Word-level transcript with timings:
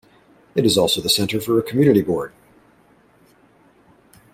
It 0.55 0.65
is 0.65 0.79
also 0.79 0.99
the 0.99 1.09
centre 1.09 1.39
for 1.39 1.59
a 1.59 1.61
Community 1.61 2.01
Board. 2.01 2.33